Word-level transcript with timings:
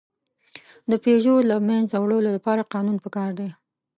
د 0.89 0.91
پيژو 1.03 1.35
د 1.43 1.47
له 1.51 1.55
منځه 1.67 1.95
وړلو 1.99 2.29
لپاره 2.37 2.69
قانون 2.73 2.97
پکار 3.05 3.29
دی. 3.39 3.49